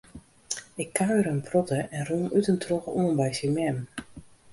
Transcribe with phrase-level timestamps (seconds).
[0.75, 3.77] Ik kuiere in protte en rûn út en troch oan by syn mem.